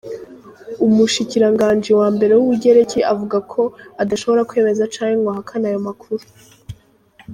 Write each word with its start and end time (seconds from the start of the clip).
Umushikiranganji 0.85 1.91
wa 1.99 2.07
mbere 2.15 2.31
w'Ubugereki 2.35 2.99
avuga 3.13 3.37
ko 3.51 3.61
adashobora 4.01 4.47
kwemeza 4.49 4.91
canke 4.93 5.17
ngo 5.19 5.29
ahakane 5.31 5.65
ayo 5.69 5.79
makuru. 5.87 6.23